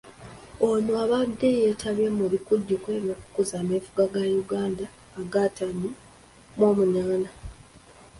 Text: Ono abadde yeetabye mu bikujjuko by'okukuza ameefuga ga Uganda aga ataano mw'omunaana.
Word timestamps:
Ono 0.67 0.91
abadde 1.03 1.47
yeetabye 1.57 2.07
mu 2.17 2.25
bikujjuko 2.33 2.87
by'okukuza 3.03 3.53
ameefuga 3.61 4.03
ga 4.13 4.21
Uganda 4.41 4.85
aga 5.21 5.39
ataano 5.47 5.89
mw'omunaana. 6.57 7.29